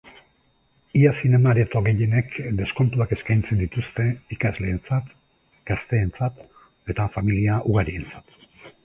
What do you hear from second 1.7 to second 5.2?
gehienek deskontuak eskaintzen dituzte ikasleentzat,